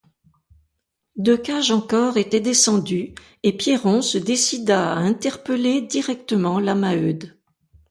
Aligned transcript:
Deux 1.15 1.37
cages 1.37 1.69
encore 1.69 2.17
étaient 2.17 2.39
descendues, 2.39 3.13
et 3.43 3.55
Pierron 3.55 4.01
se 4.01 4.17
décida 4.17 4.93
à 4.93 4.97
interpeller 4.97 5.83
directement 5.83 6.59
la 6.59 6.73
Maheude. 6.73 7.37